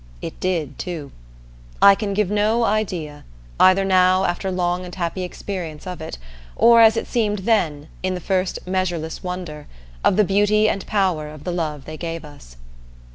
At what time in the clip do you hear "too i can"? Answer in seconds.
0.79-2.15